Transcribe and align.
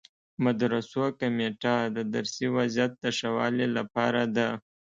مدرسو 0.43 1.01
کمیټه 1.19 1.75
د 1.95 1.97
درسي 2.13 2.47
وضعیت 2.57 2.91
د 3.03 3.05
ښه 3.17 3.29
والي 3.37 3.67
لپاره 3.77 4.21
ده. 4.35 4.49